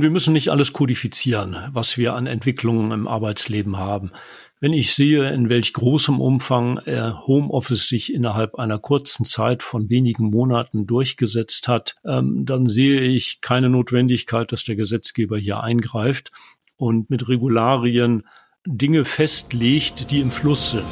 [0.00, 4.12] Wir müssen nicht alles kodifizieren, was wir an Entwicklungen im Arbeitsleben haben.
[4.60, 6.78] Wenn ich sehe, in welch großem Umfang
[7.26, 13.40] Homeoffice sich innerhalb einer kurzen Zeit von wenigen Monaten durchgesetzt hat, ähm, dann sehe ich
[13.40, 16.30] keine Notwendigkeit, dass der Gesetzgeber hier eingreift
[16.76, 18.22] und mit Regularien
[18.64, 20.84] Dinge festlegt, die im Fluss sind.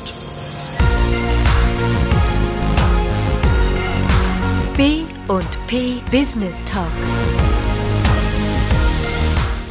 [4.77, 6.91] B und P Business Talk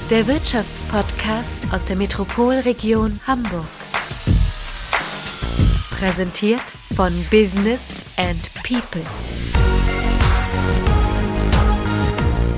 [0.10, 3.66] der Wirtschaftspodcast aus der Metropolregion Hamburg.
[5.90, 6.62] Präsentiert
[6.96, 9.02] von Business and People.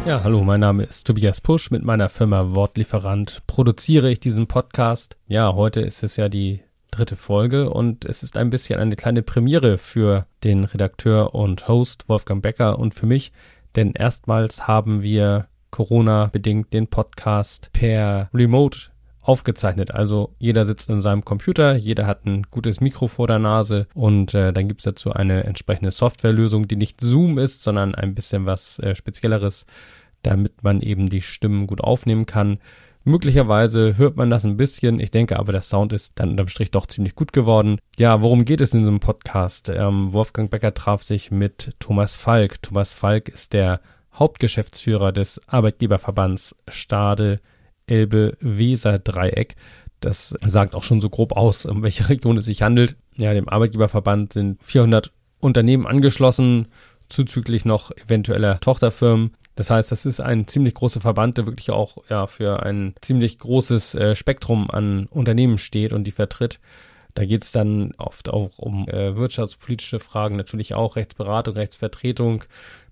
[0.06, 1.72] Ja, hallo, mein Name ist Tobias Pusch.
[1.72, 5.16] Mit meiner Firma Wortlieferant produziere ich diesen Podcast.
[5.28, 6.60] Ja, heute ist es ja die
[6.92, 12.10] dritte Folge und es ist ein bisschen eine kleine Premiere für den Redakteur und Host
[12.10, 13.32] Wolfgang Becker und für mich,
[13.78, 18.92] denn erstmals haben wir Corona-bedingt den Podcast per Remote
[19.28, 19.92] aufgezeichnet.
[19.92, 24.34] Also jeder sitzt in seinem Computer, jeder hat ein gutes Mikro vor der Nase und
[24.34, 28.80] äh, dann gibt's dazu eine entsprechende Softwarelösung, die nicht Zoom ist, sondern ein bisschen was
[28.80, 29.66] äh, Spezielleres,
[30.24, 32.60] damit man eben die Stimmen gut aufnehmen kann.
[33.04, 35.00] Möglicherweise hört man das ein bisschen.
[35.00, 37.80] Ich denke aber, der Sound ist dann unterm Strich doch ziemlich gut geworden.
[37.98, 39.70] Ja, worum geht es in diesem Podcast?
[39.70, 42.62] Ähm, Wolfgang Becker traf sich mit Thomas Falk.
[42.62, 43.80] Thomas Falk ist der
[44.18, 47.40] Hauptgeschäftsführer des Arbeitgeberverbands Stade
[47.88, 49.56] Elbe-Weser-Dreieck.
[50.00, 52.96] Das sagt auch schon so grob aus, um welche Region es sich handelt.
[53.16, 56.68] Ja, dem Arbeitgeberverband sind 400 Unternehmen angeschlossen,
[57.10, 59.32] zuzüglich noch eventueller Tochterfirmen.
[59.56, 63.40] Das heißt, das ist ein ziemlich großer Verband, der wirklich auch ja, für ein ziemlich
[63.40, 66.60] großes äh, Spektrum an Unternehmen steht und die vertritt.
[67.18, 72.44] Da geht es dann oft auch um äh, wirtschaftspolitische Fragen, natürlich auch Rechtsberatung, Rechtsvertretung,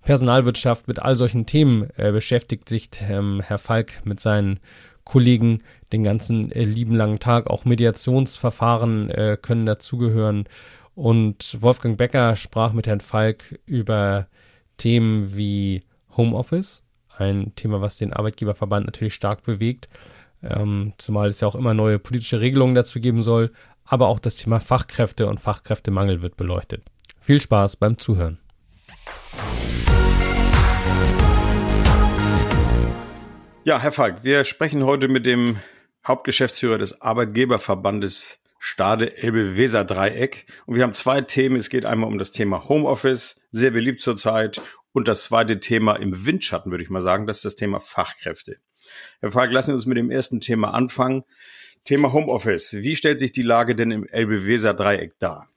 [0.02, 0.88] Personalwirtschaft.
[0.88, 4.58] Mit all solchen Themen äh, beschäftigt sich ähm, Herr Falk mit seinen
[5.04, 5.58] Kollegen
[5.92, 7.46] den ganzen äh, lieben langen Tag.
[7.46, 10.48] Auch Mediationsverfahren äh, können dazugehören.
[10.96, 14.26] Und Wolfgang Becker sprach mit Herrn Falk über
[14.76, 15.84] Themen wie
[16.16, 16.82] Homeoffice,
[17.16, 19.88] ein Thema, was den Arbeitgeberverband natürlich stark bewegt,
[20.42, 23.52] ähm, zumal es ja auch immer neue politische Regelungen dazu geben soll,
[23.86, 26.84] aber auch das Thema Fachkräfte und Fachkräftemangel wird beleuchtet.
[27.20, 28.38] Viel Spaß beim Zuhören.
[33.64, 35.58] Ja, Herr Falk, wir sprechen heute mit dem
[36.06, 40.46] Hauptgeschäftsführer des Arbeitgeberverbandes Stade Elbe-Weser Dreieck.
[40.66, 41.56] Und wir haben zwei Themen.
[41.56, 44.60] Es geht einmal um das Thema Homeoffice, sehr beliebt zurzeit.
[44.92, 48.58] Und das zweite Thema im Windschatten, würde ich mal sagen, das ist das Thema Fachkräfte.
[49.20, 51.24] Herr Falk, lassen Sie uns mit dem ersten Thema anfangen.
[51.86, 52.78] Thema Homeoffice.
[52.80, 55.48] Wie stellt sich die Lage denn im Elbe-Weser-Dreieck dar?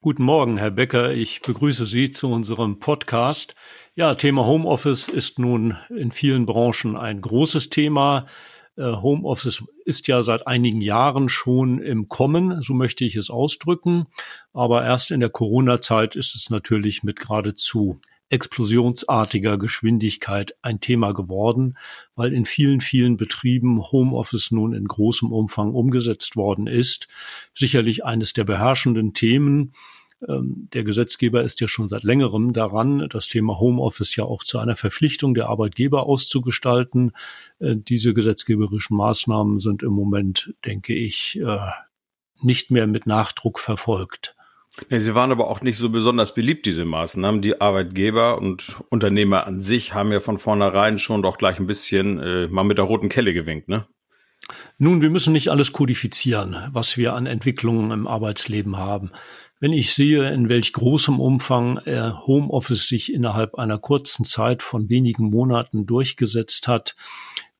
[0.00, 1.12] Guten Morgen, Herr Becker.
[1.12, 3.54] Ich begrüße Sie zu unserem Podcast.
[3.94, 8.28] Ja, Thema Homeoffice ist nun in vielen Branchen ein großes Thema.
[8.78, 14.06] Äh, Homeoffice ist ja seit einigen Jahren schon im Kommen, so möchte ich es ausdrücken.
[14.54, 21.76] Aber erst in der Corona-Zeit ist es natürlich mit geradezu explosionsartiger Geschwindigkeit ein Thema geworden,
[22.14, 27.08] weil in vielen, vielen Betrieben Homeoffice nun in großem Umfang umgesetzt worden ist.
[27.54, 29.72] Sicherlich eines der beherrschenden Themen.
[30.28, 34.58] Ähm, der Gesetzgeber ist ja schon seit längerem daran, das Thema Homeoffice ja auch zu
[34.58, 37.12] einer Verpflichtung der Arbeitgeber auszugestalten.
[37.58, 41.70] Äh, diese gesetzgeberischen Maßnahmen sind im Moment, denke ich, äh,
[42.42, 44.36] nicht mehr mit Nachdruck verfolgt.
[44.88, 47.42] Sie waren aber auch nicht so besonders beliebt, diese Maßnahmen.
[47.42, 52.18] Die Arbeitgeber und Unternehmer an sich haben ja von vornherein schon doch gleich ein bisschen
[52.18, 53.86] äh, mal mit der roten Kelle gewinkt, ne?
[54.78, 59.12] Nun, wir müssen nicht alles kodifizieren, was wir an Entwicklungen im Arbeitsleben haben.
[59.60, 64.88] Wenn ich sehe, in welch großem Umfang äh, Homeoffice sich innerhalb einer kurzen Zeit von
[64.88, 66.96] wenigen Monaten durchgesetzt hat,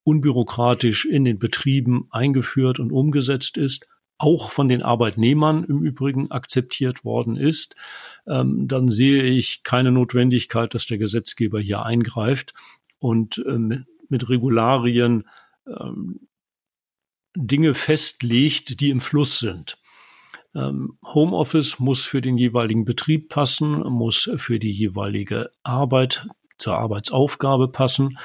[0.03, 3.87] unbürokratisch in den Betrieben eingeführt und umgesetzt ist,
[4.21, 7.75] auch von den Arbeitnehmern im Übrigen akzeptiert worden ist,
[8.27, 12.53] ähm, dann sehe ich keine Notwendigkeit, dass der Gesetzgeber hier eingreift
[12.99, 15.27] und ähm, mit Regularien
[15.67, 16.29] ähm,
[17.35, 19.79] Dinge festlegt, die im Fluss sind.
[20.55, 26.27] Ähm, Homeoffice muss für den jeweiligen Betrieb passen, muss für die jeweilige Arbeit
[26.59, 28.19] zur Arbeitsaufgabe passen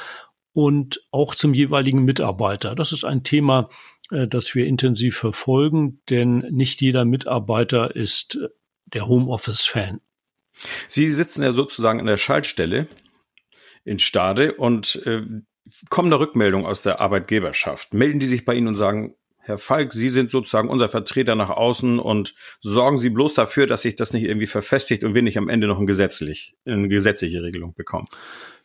[0.51, 2.75] und auch zum jeweiligen Mitarbeiter.
[2.75, 3.69] Das ist ein Thema,
[4.11, 8.49] äh, das wir intensiv verfolgen, denn nicht jeder Mitarbeiter ist äh,
[8.85, 10.01] der Homeoffice-Fan.
[10.87, 12.87] Sie sitzen ja sozusagen an der Schaltstelle
[13.83, 15.23] in Stade und äh,
[15.89, 17.93] kommen da Rückmeldungen aus der Arbeitgeberschaft.
[17.93, 19.15] Melden die sich bei Ihnen und sagen,
[19.45, 23.83] Herr Falk, Sie sind sozusagen unser Vertreter nach außen und sorgen Sie bloß dafür, dass
[23.83, 27.43] sich das nicht irgendwie verfestigt und wir nicht am Ende noch ein gesetzlich, eine gesetzliche
[27.43, 28.07] Regelung bekommen.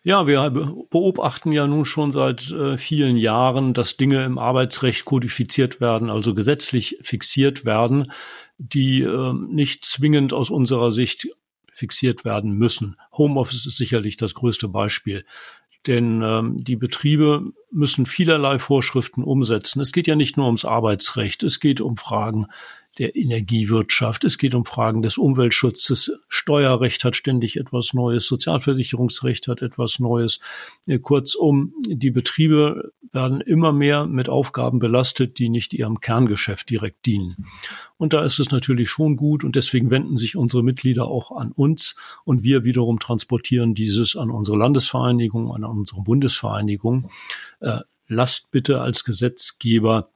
[0.02, 0.48] Ja, wir
[0.88, 6.32] beobachten ja nun schon seit äh, vielen Jahren, dass Dinge im Arbeitsrecht kodifiziert werden, also
[6.32, 8.10] gesetzlich fixiert werden,
[8.56, 11.28] die äh, nicht zwingend aus unserer Sicht
[11.74, 12.96] fixiert werden müssen.
[13.12, 15.26] Homeoffice ist sicherlich das größte Beispiel.
[15.86, 19.80] Denn ähm, die Betriebe müssen vielerlei Vorschriften umsetzen.
[19.80, 22.48] Es geht ja nicht nur ums Arbeitsrecht, es geht um Fragen
[23.00, 24.24] der Energiewirtschaft.
[24.24, 26.12] Es geht um Fragen des Umweltschutzes.
[26.28, 28.26] Steuerrecht hat ständig etwas Neues.
[28.26, 30.38] Sozialversicherungsrecht hat etwas Neues.
[30.86, 37.06] Äh, kurzum, die Betriebe werden immer mehr mit Aufgaben belastet, die nicht ihrem Kerngeschäft direkt
[37.06, 37.46] dienen.
[37.96, 41.52] Und da ist es natürlich schon gut und deswegen wenden sich unsere Mitglieder auch an
[41.52, 47.10] uns und wir wiederum transportieren dieses an unsere Landesvereinigung, an unsere Bundesvereinigung.
[47.60, 50.10] Äh, lasst bitte als Gesetzgeber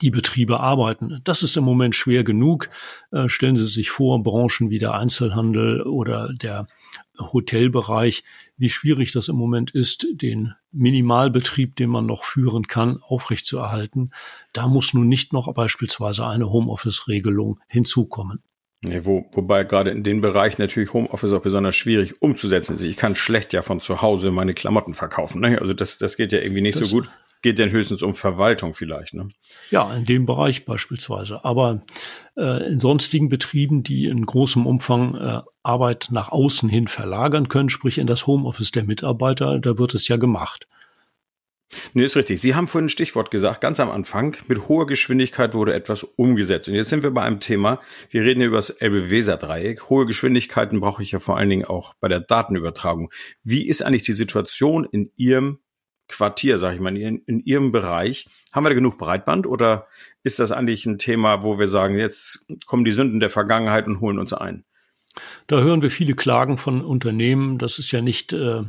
[0.00, 1.20] die Betriebe arbeiten.
[1.24, 2.70] Das ist im Moment schwer genug.
[3.10, 6.66] Äh, stellen Sie sich vor, Branchen wie der Einzelhandel oder der
[7.18, 8.24] Hotelbereich,
[8.56, 14.12] wie schwierig das im Moment ist, den Minimalbetrieb, den man noch führen kann, aufrechtzuerhalten.
[14.52, 18.42] Da muss nun nicht noch beispielsweise eine Homeoffice-Regelung hinzukommen.
[18.82, 22.82] Nee, wo, wobei gerade in den Bereich natürlich Homeoffice auch besonders schwierig umzusetzen ist.
[22.82, 25.42] Ich kann schlecht ja von zu Hause meine Klamotten verkaufen.
[25.42, 25.58] Ne?
[25.60, 27.10] Also das, das geht ja irgendwie nicht das, so gut
[27.42, 29.28] geht denn höchstens um Verwaltung vielleicht, ne?
[29.70, 31.44] Ja, in dem Bereich beispielsweise.
[31.44, 31.82] Aber
[32.36, 37.70] äh, in sonstigen Betrieben, die in großem Umfang äh, Arbeit nach außen hin verlagern können,
[37.70, 40.66] sprich in das Homeoffice der Mitarbeiter, da wird es ja gemacht.
[41.94, 42.40] Nee, ist richtig.
[42.40, 44.36] Sie haben vorhin ein Stichwort gesagt, ganz am Anfang.
[44.48, 46.68] Mit hoher Geschwindigkeit wurde etwas umgesetzt.
[46.68, 47.80] Und jetzt sind wir bei einem Thema.
[48.10, 49.88] Wir reden hier über das Elbe-Weser-Dreieck.
[49.88, 53.12] Hohe Geschwindigkeiten brauche ich ja vor allen Dingen auch bei der Datenübertragung.
[53.44, 55.60] Wie ist eigentlich die Situation in Ihrem
[56.10, 58.28] Quartier, sage ich mal, in, in Ihrem Bereich.
[58.52, 59.86] Haben wir da genug Breitband oder
[60.22, 64.00] ist das eigentlich ein Thema, wo wir sagen, jetzt kommen die Sünden der Vergangenheit und
[64.00, 64.64] holen uns ein?
[65.46, 67.58] Da hören wir viele Klagen von Unternehmen.
[67.58, 68.62] Das ist ja nicht äh,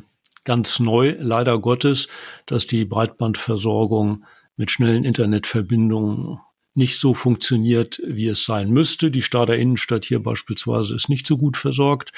[0.43, 2.07] ganz neu, leider Gottes,
[2.45, 4.25] dass die Breitbandversorgung
[4.57, 6.39] mit schnellen Internetverbindungen
[6.73, 9.11] nicht so funktioniert, wie es sein müsste.
[9.11, 12.11] Die Stader Innenstadt hier beispielsweise ist nicht so gut versorgt.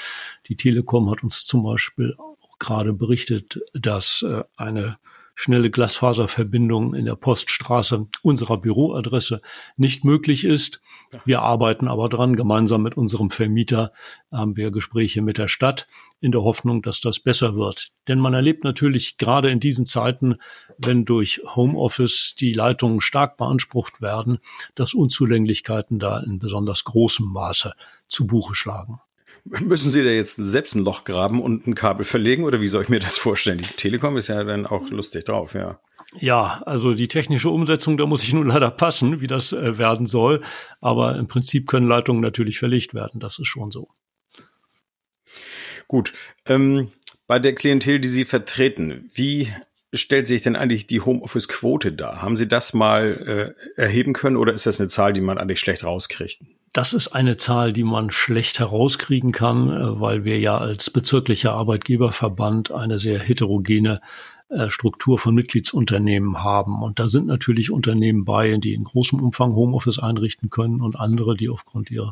[0.46, 4.98] Die Telekom hat uns zum Beispiel auch gerade berichtet, dass äh, eine
[5.34, 9.40] schnelle Glasfaserverbindung in der Poststraße unserer Büroadresse
[9.76, 10.80] nicht möglich ist.
[11.24, 12.36] Wir arbeiten aber dran.
[12.36, 13.90] Gemeinsam mit unserem Vermieter
[14.30, 15.86] haben wir Gespräche mit der Stadt
[16.20, 17.90] in der Hoffnung, dass das besser wird.
[18.08, 20.36] Denn man erlebt natürlich gerade in diesen Zeiten,
[20.78, 24.38] wenn durch Homeoffice die Leitungen stark beansprucht werden,
[24.74, 27.74] dass Unzulänglichkeiten da in besonders großem Maße
[28.08, 29.00] zu Buche schlagen.
[29.44, 32.82] Müssen Sie da jetzt selbst ein Loch graben und ein Kabel verlegen oder wie soll
[32.82, 33.58] ich mir das vorstellen?
[33.58, 35.78] Die Telekom ist ja dann auch lustig drauf, ja.
[36.18, 40.06] Ja, also die technische Umsetzung, da muss ich nun leider passen, wie das äh, werden
[40.06, 40.40] soll.
[40.80, 43.20] Aber im Prinzip können Leitungen natürlich verlegt werden.
[43.20, 43.88] Das ist schon so.
[45.88, 46.12] Gut.
[46.46, 46.92] Ähm,
[47.26, 49.52] bei der Klientel, die Sie vertreten, wie
[49.92, 52.22] stellt sich denn eigentlich die Homeoffice-Quote dar?
[52.22, 55.60] Haben Sie das mal äh, erheben können oder ist das eine Zahl, die man eigentlich
[55.60, 56.42] schlecht rauskriegt?
[56.74, 61.54] Das ist eine Zahl, die man schlecht herauskriegen kann, äh, weil wir ja als bezirklicher
[61.54, 64.00] Arbeitgeberverband eine sehr heterogene
[64.48, 66.82] äh, Struktur von Mitgliedsunternehmen haben.
[66.82, 71.36] Und da sind natürlich Unternehmen bei, die in großem Umfang Homeoffice einrichten können und andere,
[71.36, 72.10] die aufgrund ihrer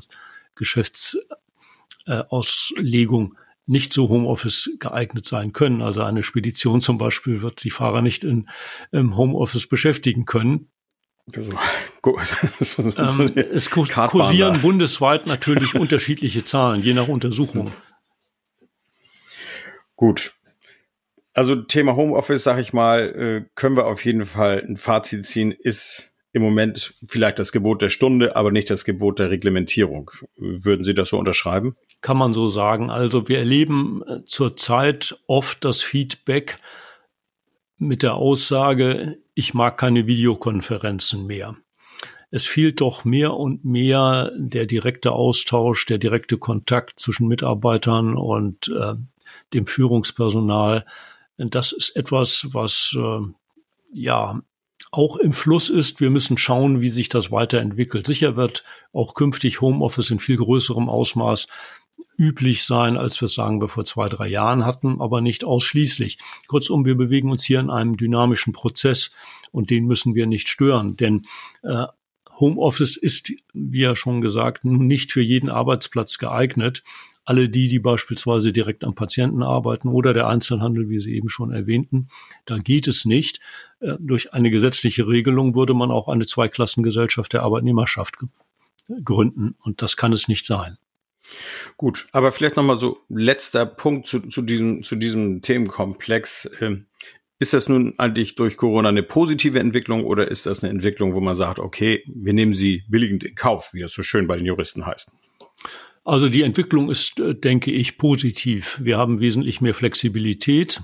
[0.54, 3.34] Geschäftsauslegung
[3.66, 5.82] nicht so Homeoffice geeignet sein können.
[5.82, 8.48] Also eine Spedition zum Beispiel wird die Fahrer nicht in,
[8.92, 10.68] im Homeoffice beschäftigen können.
[11.26, 11.42] So,
[12.98, 17.72] ähm, es kursieren bundesweit natürlich unterschiedliche Zahlen, je nach Untersuchung.
[19.94, 20.34] Gut.
[21.32, 25.52] Also Thema Homeoffice, sag ich mal, äh, können wir auf jeden Fall ein Fazit ziehen,
[25.52, 30.10] ist im Moment vielleicht das Gebot der Stunde, aber nicht das Gebot der Reglementierung.
[30.36, 31.76] Würden Sie das so unterschreiben?
[32.00, 32.90] Kann man so sagen.
[32.90, 36.56] Also wir erleben äh, zurzeit oft das Feedback
[37.82, 41.56] mit der Aussage, ich mag keine Videokonferenzen mehr.
[42.30, 48.68] Es fehlt doch mehr und mehr der direkte Austausch, der direkte Kontakt zwischen Mitarbeitern und
[48.68, 48.94] äh,
[49.52, 50.86] dem Führungspersonal.
[51.36, 53.20] Das ist etwas, was äh,
[53.92, 54.40] ja
[54.90, 56.00] auch im Fluss ist.
[56.00, 58.06] Wir müssen schauen, wie sich das weiterentwickelt.
[58.06, 61.48] Sicher wird auch künftig Homeoffice in viel größerem Ausmaß
[62.18, 66.18] üblich sein, als wir es sagen wir vor zwei, drei Jahren hatten, aber nicht ausschließlich.
[66.46, 69.12] Kurzum, wir bewegen uns hier in einem dynamischen Prozess
[69.50, 71.26] und den müssen wir nicht stören, denn
[71.62, 71.86] äh,
[72.38, 76.82] Homeoffice ist, wie ja schon gesagt, nun nicht für jeden Arbeitsplatz geeignet.
[77.24, 81.52] Alle die, die beispielsweise direkt am Patienten arbeiten oder der Einzelhandel, wie Sie eben schon
[81.52, 82.08] erwähnten,
[82.46, 83.40] da geht es nicht.
[83.80, 88.16] Äh, durch eine gesetzliche Regelung würde man auch eine Zweiklassengesellschaft der Arbeitnehmerschaft
[89.04, 90.78] gründen und das kann es nicht sein.
[91.76, 96.50] Gut, aber vielleicht nochmal so letzter Punkt zu, zu, diesem, zu diesem Themenkomplex.
[96.60, 96.86] Ähm,
[97.38, 101.20] ist das nun eigentlich durch Corona eine positive Entwicklung oder ist das eine Entwicklung, wo
[101.20, 104.46] man sagt, okay, wir nehmen sie billigend in Kauf, wie das so schön bei den
[104.46, 105.10] Juristen heißt?
[106.04, 108.78] Also die Entwicklung ist, äh, denke ich, positiv.
[108.80, 110.82] Wir haben wesentlich mehr Flexibilität.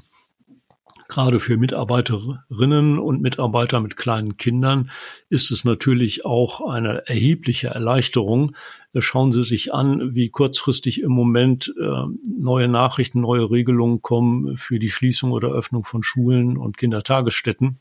[1.09, 4.91] Gerade für Mitarbeiterinnen und Mitarbeiter mit kleinen Kindern
[5.31, 8.55] ist es natürlich auch eine erhebliche Erleichterung.
[8.99, 12.05] Schauen Sie sich an, wie kurzfristig im Moment äh,
[12.38, 17.79] neue Nachrichten, neue Regelungen kommen für die Schließung oder Öffnung von Schulen und Kindertagesstätten.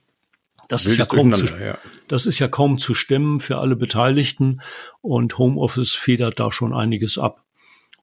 [0.69, 1.77] Das ist, ja kaum zu, ja.
[2.07, 4.61] das ist ja kaum zu stemmen für alle Beteiligten
[5.01, 7.43] und Homeoffice federt da schon einiges ab.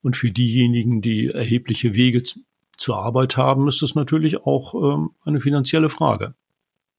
[0.03, 2.23] Und für diejenigen, die erhebliche Wege
[2.77, 6.35] zur Arbeit haben, ist es natürlich auch ähm, eine finanzielle Frage.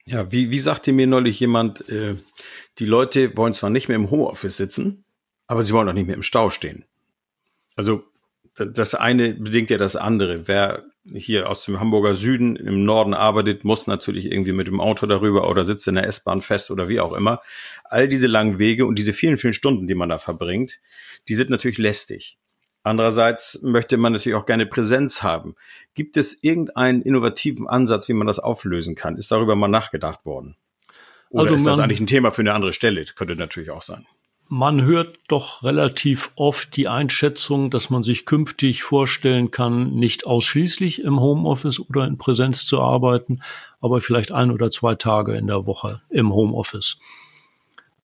[0.05, 2.15] Ja, wie, wie sagte mir neulich jemand, äh,
[2.77, 5.03] die Leute wollen zwar nicht mehr im Homeoffice sitzen,
[5.47, 6.85] aber sie wollen auch nicht mehr im Stau stehen.
[7.75, 8.03] Also
[8.55, 10.47] das eine bedingt ja das andere.
[10.47, 15.05] Wer hier aus dem Hamburger Süden im Norden arbeitet, muss natürlich irgendwie mit dem Auto
[15.05, 17.41] darüber oder sitzt in der S-Bahn fest oder wie auch immer.
[17.83, 20.79] All diese langen Wege und diese vielen, vielen Stunden, die man da verbringt,
[21.27, 22.37] die sind natürlich lästig.
[22.85, 25.55] Andererseits möchte man natürlich auch gerne Präsenz haben.
[25.95, 29.17] Gibt es irgendeinen innovativen Ansatz, wie man das auflösen kann?
[29.17, 30.55] Ist darüber mal nachgedacht worden?
[31.31, 33.03] Oder also ist das eigentlich ein Thema für eine andere Stelle?
[33.15, 34.05] Könnte natürlich auch sein.
[34.49, 41.01] Man hört doch relativ oft die Einschätzung, dass man sich künftig vorstellen kann, nicht ausschließlich
[41.01, 43.41] im Homeoffice oder in Präsenz zu arbeiten,
[43.81, 46.99] aber vielleicht ein oder zwei Tage in der Woche im Homeoffice.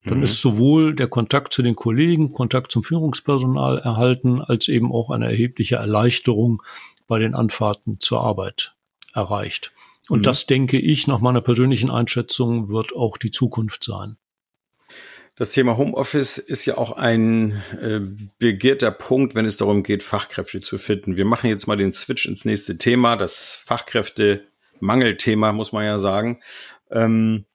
[0.04, 0.24] Dann mhm.
[0.24, 5.28] ist sowohl der Kontakt zu den Kollegen, Kontakt zum Führungspersonal erhalten, als eben auch eine
[5.28, 6.64] erhebliche Erleichterung
[7.08, 8.74] bei den Anfahrten zur Arbeit
[9.14, 9.72] erreicht.
[10.10, 10.24] Und mhm.
[10.24, 14.18] das denke ich, nach meiner persönlichen Einschätzung, wird auch die Zukunft sein.
[15.36, 18.02] Das Thema Homeoffice ist ja auch ein äh,
[18.38, 21.16] begehrter Punkt, wenn es darum geht, Fachkräfte zu finden.
[21.16, 26.42] Wir machen jetzt mal den Switch ins nächste Thema, das Fachkräftemangelthema, muss man ja sagen.
[26.92, 27.46] Ähm,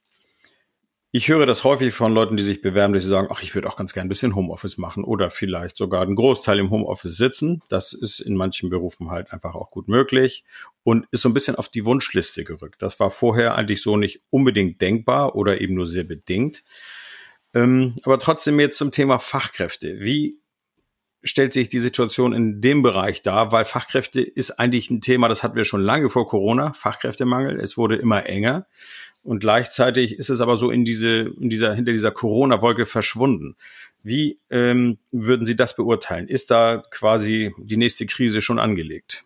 [1.17, 3.69] ich höre das häufig von Leuten, die sich bewerben, dass sie sagen, ach, ich würde
[3.69, 7.63] auch ganz gern ein bisschen Homeoffice machen oder vielleicht sogar einen Großteil im Homeoffice sitzen.
[7.71, 10.45] Das ist in manchen Berufen halt einfach auch gut möglich
[10.83, 12.83] und ist so ein bisschen auf die Wunschliste gerückt.
[12.83, 16.65] Das war vorher eigentlich so nicht unbedingt denkbar oder eben nur sehr bedingt.
[17.55, 20.01] Ähm, aber trotzdem jetzt zum Thema Fachkräfte.
[20.01, 20.43] Wie
[21.23, 23.53] stellt sich die Situation in dem Bereich dar?
[23.53, 27.59] Weil Fachkräfte ist eigentlich ein Thema, das hatten wir schon lange vor Corona, Fachkräftemangel.
[27.59, 28.67] Es wurde immer enger.
[29.27, 33.57] Und gleichzeitig ist es aber so in diese, in dieser, hinter dieser Corona-Wolke verschwunden.
[34.05, 36.29] Wie ähm, würden Sie das beurteilen?
[36.29, 39.25] Ist da quasi die nächste Krise schon angelegt?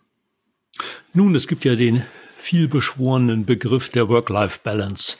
[1.13, 2.03] Nun, es gibt ja den
[2.39, 5.19] vielbeschworenen Begriff der Work-Life-Balance.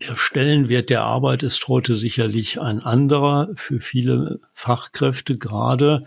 [0.00, 6.04] Der Stellenwert der Arbeit ist heute sicherlich ein anderer für viele Fachkräfte, gerade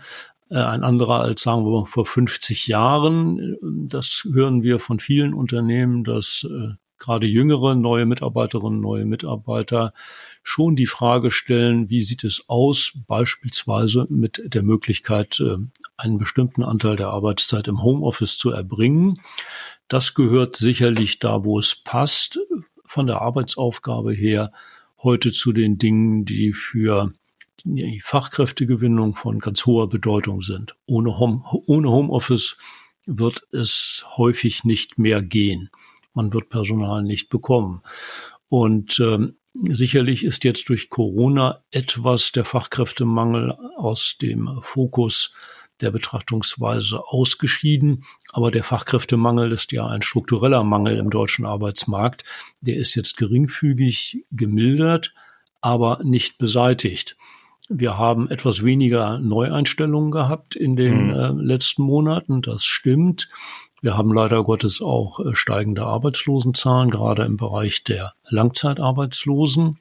[0.48, 3.58] äh, ein anderer als sagen wir vor 50 Jahren.
[3.60, 9.92] Das hören wir von vielen Unternehmen, dass äh, gerade jüngere neue Mitarbeiterinnen, neue Mitarbeiter
[10.42, 15.56] schon die Frage stellen, wie sieht es aus, beispielsweise mit der Möglichkeit, äh,
[15.96, 19.20] einen bestimmten Anteil der Arbeitszeit im Homeoffice zu erbringen.
[19.88, 22.38] Das gehört sicherlich da, wo es passt,
[22.86, 24.52] von der Arbeitsaufgabe her
[25.02, 27.12] heute zu den Dingen, die für
[27.64, 30.76] die Fachkräftegewinnung von ganz hoher Bedeutung sind.
[30.86, 32.56] Ohne, Home, ohne Homeoffice
[33.06, 35.70] wird es häufig nicht mehr gehen
[36.14, 37.82] man wird Personal nicht bekommen.
[38.48, 45.34] Und ähm, sicherlich ist jetzt durch Corona etwas der Fachkräftemangel aus dem Fokus
[45.80, 48.04] der Betrachtungsweise ausgeschieden.
[48.32, 52.24] Aber der Fachkräftemangel ist ja ein struktureller Mangel im deutschen Arbeitsmarkt.
[52.60, 55.14] Der ist jetzt geringfügig gemildert,
[55.60, 57.16] aber nicht beseitigt.
[57.68, 61.14] Wir haben etwas weniger Neueinstellungen gehabt in den mhm.
[61.14, 62.42] äh, letzten Monaten.
[62.42, 63.28] Das stimmt.
[63.84, 69.78] Wir haben leider Gottes auch äh, steigende Arbeitslosenzahlen, gerade im Bereich der Langzeitarbeitslosen.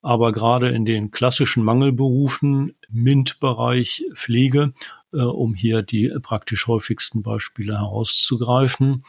[0.00, 4.72] Aber gerade in den klassischen Mangelberufen, MINT-Bereich, Pflege,
[5.12, 9.04] äh, um hier die praktisch häufigsten Beispiele herauszugreifen,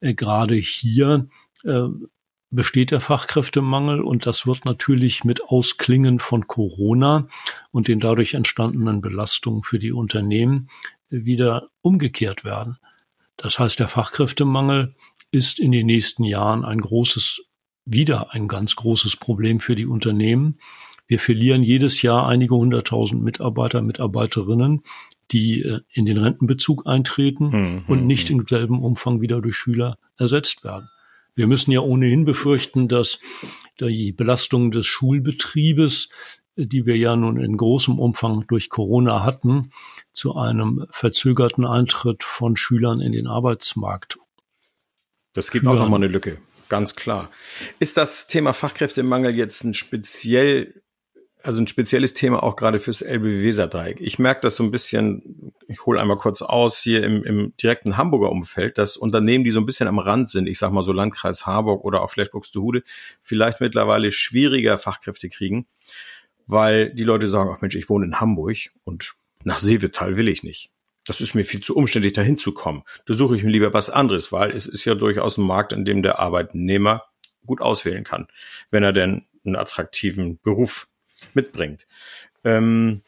[0.00, 1.28] äh, gerade hier
[2.50, 7.28] besteht der Fachkräftemangel und das wird natürlich mit Ausklingen von Corona
[7.70, 10.68] und den dadurch entstandenen Belastungen für die Unternehmen
[11.10, 12.78] wieder umgekehrt werden.
[13.40, 14.94] Das heißt, der Fachkräftemangel
[15.30, 17.46] ist in den nächsten Jahren ein großes,
[17.86, 20.58] wieder ein ganz großes Problem für die Unternehmen.
[21.06, 24.82] Wir verlieren jedes Jahr einige hunderttausend Mitarbeiter, Mitarbeiterinnen,
[25.30, 28.40] die äh, in den Rentenbezug eintreten hm, und hm, nicht hm.
[28.40, 30.90] im selben Umfang wieder durch Schüler ersetzt werden.
[31.34, 33.20] Wir müssen ja ohnehin befürchten, dass
[33.80, 36.10] die Belastung des Schulbetriebes
[36.66, 39.70] die wir ja nun in großem Umfang durch Corona hatten,
[40.12, 44.18] zu einem verzögerten Eintritt von Schülern in den Arbeitsmarkt.
[45.32, 45.76] Das gibt führen.
[45.76, 46.38] auch nochmal eine Lücke,
[46.68, 47.30] ganz klar.
[47.78, 50.82] Ist das Thema Fachkräftemangel jetzt ein speziell
[51.42, 54.00] also ein spezielles Thema auch gerade fürs Elbe-Weser-Dreieck.
[54.00, 57.96] Ich merke das so ein bisschen, ich hole einmal kurz aus, hier im, im direkten
[57.96, 60.92] Hamburger Umfeld, dass Unternehmen, die so ein bisschen am Rand sind, ich sag mal so
[60.92, 62.82] Landkreis Harburg oder auch vielleicht Buxtehude,
[63.20, 65.66] vielleicht mittlerweile schwieriger Fachkräfte kriegen,
[66.50, 69.14] weil die Leute sagen, ach Mensch, ich wohne in Hamburg und
[69.44, 70.70] nach Seevetal will ich nicht.
[71.06, 72.82] Das ist mir viel zu umständlich, dahin zu kommen.
[73.06, 75.84] Da suche ich mir lieber was anderes, weil es ist ja durchaus ein Markt, in
[75.84, 77.04] dem der Arbeitnehmer
[77.46, 78.28] gut auswählen kann,
[78.70, 80.88] wenn er denn einen attraktiven Beruf
[81.34, 81.86] mitbringt.
[82.44, 83.02] Ähm,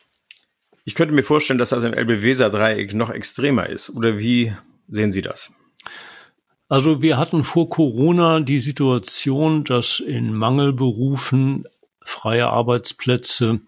[0.84, 3.90] ich könnte mir vorstellen, dass das im Elbe-Weser-Dreieck noch extremer ist.
[3.90, 4.52] Oder wie
[4.88, 5.54] sehen Sie das?
[6.68, 11.66] Also wir hatten vor Corona die Situation, dass in Mangelberufen
[12.04, 13.60] freie Arbeitsplätze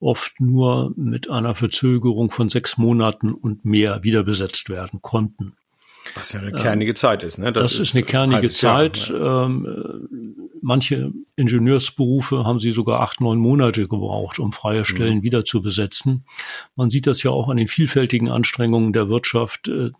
[0.00, 5.54] oft nur mit einer Verzögerung von sechs Monaten und mehr wieder besetzt werden konnten.
[6.14, 7.50] Was ja eine kernige ähm, Zeit ist, ne?
[7.50, 9.08] Das, das ist, ist, eine kernige Zeit.
[9.08, 9.44] Jahr, ja.
[9.46, 15.22] ähm, manche Ingenieursberufe haben sie sogar acht, neun Monate gebraucht, um freie Stellen mhm.
[15.22, 16.26] wieder zu besetzen.
[16.76, 19.90] Man sieht das ja auch an den vielfältigen Anstrengungen der Wirtschaft, äh,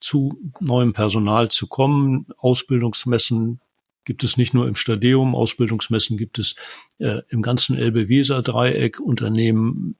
[0.00, 3.60] zu neuem Personal zu kommen, Ausbildungsmessen
[4.04, 6.54] gibt es nicht nur im Stadeum, Ausbildungsmessen gibt es
[6.98, 9.00] äh, im ganzen Elbe-Weser-Dreieck.
[9.00, 9.96] Unternehmen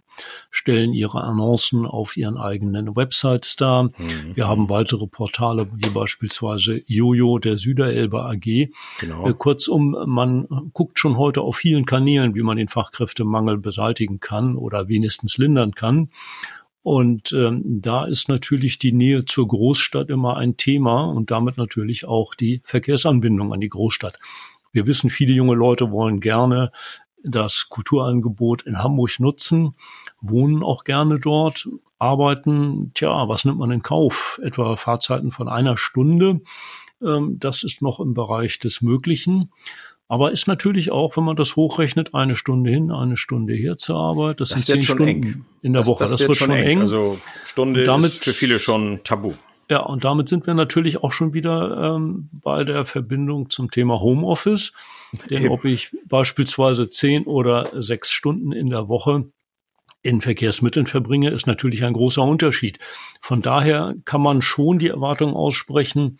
[0.50, 3.84] stellen ihre Annoncen auf ihren eigenen Websites dar.
[3.84, 3.92] Mhm.
[4.34, 8.70] Wir haben weitere Portale, wie beispielsweise Jojo der Süderelbe AG.
[9.00, 9.28] Genau.
[9.28, 14.56] Äh, kurzum, man guckt schon heute auf vielen Kanälen, wie man den Fachkräftemangel beseitigen kann
[14.56, 16.10] oder wenigstens lindern kann.
[16.84, 22.04] Und ähm, da ist natürlich die Nähe zur Großstadt immer ein Thema und damit natürlich
[22.04, 24.18] auch die Verkehrsanbindung an die Großstadt.
[24.70, 26.72] Wir wissen, viele junge Leute wollen gerne
[27.22, 29.74] das Kulturangebot in Hamburg nutzen,
[30.20, 31.66] wohnen auch gerne dort,
[31.98, 32.90] arbeiten.
[32.92, 34.38] Tja, was nimmt man in Kauf?
[34.44, 36.42] Etwa Fahrzeiten von einer Stunde.
[37.00, 39.50] Ähm, das ist noch im Bereich des Möglichen.
[40.06, 43.96] Aber ist natürlich auch, wenn man das hochrechnet, eine Stunde hin, eine Stunde her zur
[43.96, 44.40] Arbeit.
[44.40, 45.44] Das, das sind zehn Stunden eng.
[45.62, 46.04] in der das, Woche.
[46.04, 46.66] Das, das wird, wird, schon eng.
[46.66, 46.80] eng.
[46.80, 49.32] Also Stunde damit, ist für viele schon tabu.
[49.70, 54.00] Ja, und damit sind wir natürlich auch schon wieder ähm, bei der Verbindung zum Thema
[54.00, 54.74] Homeoffice.
[55.30, 55.52] Denn Eben.
[55.52, 59.30] ob ich beispielsweise zehn oder sechs Stunden in der Woche
[60.02, 62.78] in Verkehrsmitteln verbringe, ist natürlich ein großer Unterschied.
[63.22, 66.18] Von daher kann man schon die Erwartung aussprechen,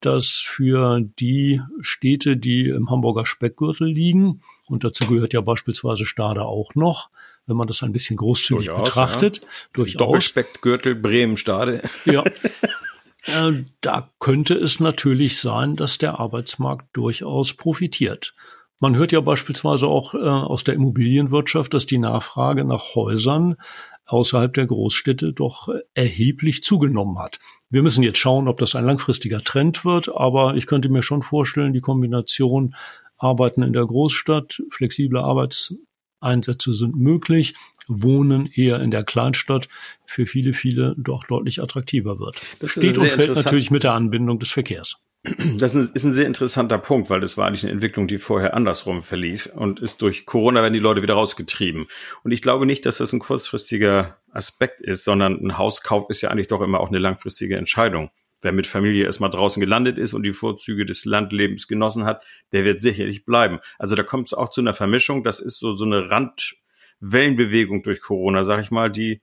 [0.00, 6.42] dass für die Städte, die im Hamburger Speckgürtel liegen, und dazu gehört ja beispielsweise Stade
[6.42, 7.10] auch noch,
[7.46, 9.48] wenn man das ein bisschen großzügig durchaus, betrachtet, ja.
[9.72, 9.98] durchaus.
[9.98, 11.82] Doppelspeckgürtel Bremen-Stade.
[12.04, 12.24] Ja.
[13.26, 18.34] Äh, da könnte es natürlich sein, dass der Arbeitsmarkt durchaus profitiert.
[18.80, 23.56] Man hört ja beispielsweise auch äh, aus der Immobilienwirtschaft, dass die Nachfrage nach Häusern
[24.06, 27.40] außerhalb der Großstädte doch erheblich zugenommen hat.
[27.70, 31.22] Wir müssen jetzt schauen, ob das ein langfristiger Trend wird, aber ich könnte mir schon
[31.22, 32.74] vorstellen, die Kombination
[33.18, 37.54] Arbeiten in der Großstadt, flexible Arbeitseinsätze sind möglich,
[37.88, 39.68] Wohnen eher in der Kleinstadt
[40.06, 42.40] für viele, viele doch deutlich attraktiver wird.
[42.60, 44.98] Das steht und fällt natürlich mit der Anbindung des Verkehrs.
[45.56, 49.02] Das ist ein sehr interessanter Punkt, weil das war eigentlich eine Entwicklung, die vorher andersrum
[49.02, 51.86] verlief und ist durch Corona werden die Leute wieder rausgetrieben.
[52.22, 56.30] Und ich glaube nicht, dass das ein kurzfristiger Aspekt ist, sondern ein Hauskauf ist ja
[56.30, 58.10] eigentlich doch immer auch eine langfristige Entscheidung.
[58.40, 62.64] Wer mit Familie erstmal draußen gelandet ist und die Vorzüge des Landlebens genossen hat, der
[62.64, 63.58] wird sicherlich bleiben.
[63.78, 65.24] Also da kommt es auch zu einer Vermischung.
[65.24, 69.22] Das ist so, so eine Randwellenbewegung durch Corona, sag ich mal, die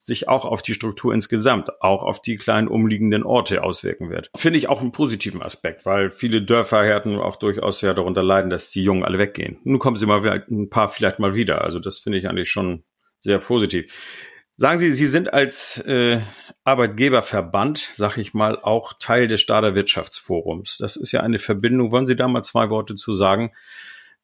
[0.00, 4.30] sich auch auf die Struktur insgesamt, auch auf die kleinen umliegenden Orte auswirken wird.
[4.34, 8.50] Finde ich auch einen positiven Aspekt, weil viele Dörfer hätten auch durchaus ja darunter leiden,
[8.50, 9.58] dass die Jungen alle weggehen.
[9.62, 11.62] Nun kommen sie mal ein paar vielleicht mal wieder.
[11.62, 12.82] Also das finde ich eigentlich schon
[13.20, 13.94] sehr positiv.
[14.56, 16.20] Sagen Sie, Sie sind als äh,
[16.64, 20.76] Arbeitgeberverband, sag ich mal, auch Teil des Stader Wirtschaftsforums.
[20.78, 21.92] Das ist ja eine Verbindung.
[21.92, 23.52] Wollen Sie da mal zwei Worte zu sagen,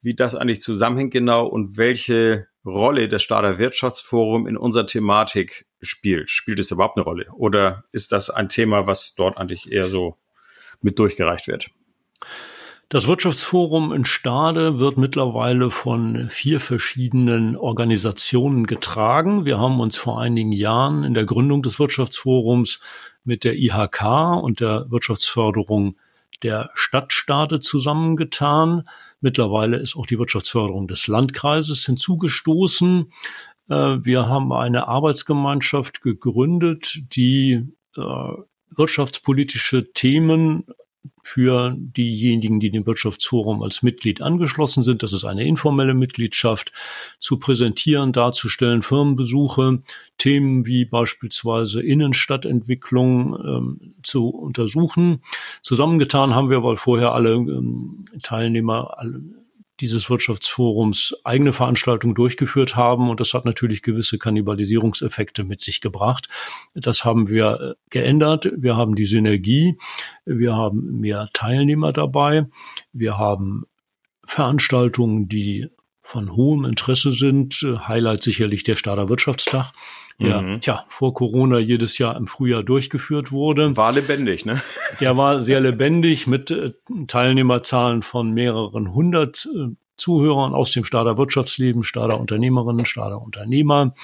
[0.03, 6.31] wie das eigentlich zusammenhängt genau und welche Rolle das Stader Wirtschaftsforum in unserer Thematik spielt.
[6.31, 7.27] Spielt es überhaupt eine Rolle?
[7.35, 10.17] Oder ist das ein Thema, was dort eigentlich eher so
[10.81, 11.71] mit durchgereicht wird?
[12.89, 19.45] Das Wirtschaftsforum in Stade wird mittlerweile von vier verschiedenen Organisationen getragen.
[19.45, 22.81] Wir haben uns vor einigen Jahren in der Gründung des Wirtschaftsforums
[23.25, 25.97] mit der IHK und der Wirtschaftsförderung
[26.45, 28.89] der Stadtstaaten zusammengetan.
[29.21, 33.11] Mittlerweile ist auch die Wirtschaftsförderung des Landkreises hinzugestoßen.
[33.69, 37.65] Äh, wir haben eine Arbeitsgemeinschaft gegründet, die
[37.97, 38.33] äh,
[38.71, 40.65] wirtschaftspolitische Themen
[41.23, 45.03] für diejenigen, die dem Wirtschaftsforum als Mitglied angeschlossen sind.
[45.03, 46.73] Das ist eine informelle Mitgliedschaft
[47.19, 49.83] zu präsentieren, darzustellen, Firmenbesuche,
[50.19, 55.21] Themen wie beispielsweise Innenstadtentwicklung ähm, zu untersuchen.
[55.63, 59.21] Zusammengetan haben wir, weil vorher alle ähm, Teilnehmer alle
[59.81, 66.29] dieses Wirtschaftsforums eigene Veranstaltungen durchgeführt haben und das hat natürlich gewisse Kannibalisierungseffekte mit sich gebracht.
[66.75, 68.51] Das haben wir äh, geändert.
[68.57, 69.77] Wir haben die Synergie,
[70.25, 72.47] wir haben mehr Teilnehmer dabei,
[72.93, 73.65] wir haben
[74.25, 75.69] Veranstaltungen, die
[76.03, 77.55] von hohem Interesse sind.
[77.89, 79.73] Highlight sicherlich der Stader Wirtschaftstag
[80.21, 80.61] der, mhm.
[80.61, 83.77] tja, vor Corona jedes Jahr im Frühjahr durchgeführt wurde.
[83.77, 84.63] War lebendig, ne?
[85.01, 86.73] Der war sehr lebendig mit äh,
[87.07, 93.95] Teilnehmerzahlen von mehreren hundert äh, Zuhörern aus dem Stader Wirtschaftsleben, Stader Unternehmerinnen, Stader Unternehmer.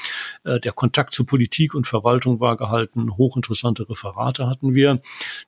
[0.45, 3.17] Äh, der Kontakt zu Politik und Verwaltung war gehalten.
[3.17, 5.01] Hochinteressante Referate hatten wir.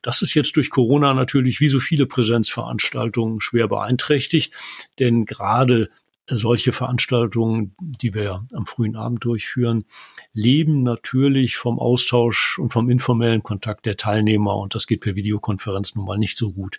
[0.02, 4.54] Das ist jetzt durch Corona natürlich wie so viele Präsenzveranstaltungen schwer beeinträchtigt,
[4.98, 5.90] denn gerade
[6.26, 9.84] solche Veranstaltungen, die wir am frühen Abend durchführen,
[10.32, 15.94] leben natürlich vom Austausch und vom informellen Kontakt der Teilnehmer und das geht per Videokonferenz
[15.94, 16.78] nun mal nicht so gut.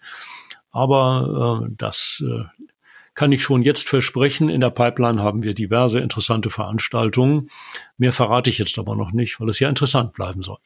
[0.72, 2.44] Aber äh, das äh,
[3.16, 4.50] kann ich schon jetzt versprechen.
[4.50, 7.50] In der Pipeline haben wir diverse interessante Veranstaltungen.
[7.98, 10.58] Mehr verrate ich jetzt aber noch nicht, weil es ja interessant bleiben soll.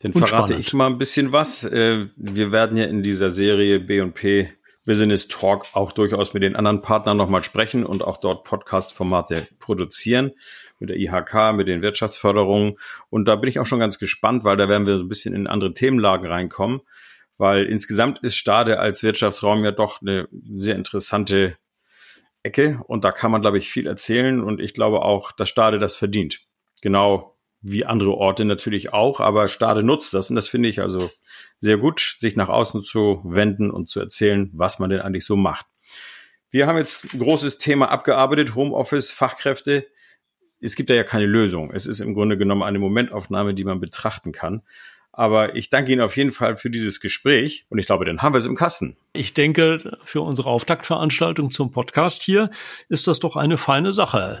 [0.00, 0.58] Dann verrate spannend.
[0.60, 1.64] ich mal ein bisschen was.
[1.64, 4.48] Äh, wir werden ja in dieser Serie B&P
[4.88, 10.32] Business Talk auch durchaus mit den anderen Partnern nochmal sprechen und auch dort Podcast-Formate produzieren
[10.78, 12.78] mit der IHK, mit den Wirtschaftsförderungen.
[13.10, 15.34] Und da bin ich auch schon ganz gespannt, weil da werden wir so ein bisschen
[15.34, 16.80] in andere Themenlagen reinkommen,
[17.36, 21.58] weil insgesamt ist Stade als Wirtschaftsraum ja doch eine sehr interessante
[22.42, 25.78] Ecke und da kann man, glaube ich, viel erzählen und ich glaube auch, dass Stade
[25.78, 26.40] das verdient.
[26.80, 31.10] Genau wie andere Orte natürlich auch, aber Stade nutzt das und das finde ich also
[31.60, 35.36] sehr gut, sich nach außen zu wenden und zu erzählen, was man denn eigentlich so
[35.36, 35.66] macht.
[36.50, 39.86] Wir haben jetzt ein großes Thema abgearbeitet, Homeoffice, Fachkräfte.
[40.60, 41.72] Es gibt da ja keine Lösung.
[41.72, 44.62] Es ist im Grunde genommen eine Momentaufnahme, die man betrachten kann.
[45.12, 48.34] Aber ich danke Ihnen auf jeden Fall für dieses Gespräch und ich glaube, dann haben
[48.34, 48.96] wir es im Kasten.
[49.12, 52.50] Ich denke, für unsere Auftaktveranstaltung zum Podcast hier
[52.88, 54.40] ist das doch eine feine Sache.